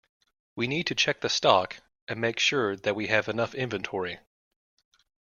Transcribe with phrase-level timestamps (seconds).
[0.55, 4.17] We need to check the stock, and make sure that we have enough inventory